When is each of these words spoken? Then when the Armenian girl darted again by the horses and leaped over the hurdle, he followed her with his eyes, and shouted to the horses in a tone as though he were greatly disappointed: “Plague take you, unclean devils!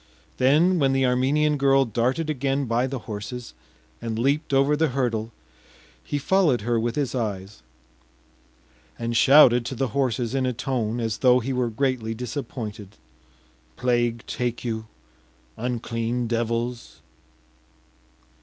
Then 0.37 0.79
when 0.79 0.93
the 0.93 1.05
Armenian 1.05 1.57
girl 1.57 1.85
darted 1.85 2.27
again 2.27 2.65
by 2.65 2.87
the 2.87 2.97
horses 3.05 3.53
and 4.01 4.17
leaped 4.17 4.51
over 4.51 4.75
the 4.75 4.87
hurdle, 4.87 5.31
he 6.03 6.17
followed 6.17 6.61
her 6.61 6.79
with 6.79 6.95
his 6.95 7.13
eyes, 7.13 7.61
and 8.97 9.15
shouted 9.15 9.63
to 9.67 9.75
the 9.75 9.89
horses 9.89 10.33
in 10.33 10.47
a 10.47 10.53
tone 10.53 10.99
as 10.99 11.19
though 11.19 11.39
he 11.39 11.53
were 11.53 11.69
greatly 11.69 12.15
disappointed: 12.15 12.97
“Plague 13.77 14.23
take 14.25 14.65
you, 14.65 14.87
unclean 15.55 16.25
devils! 16.25 17.01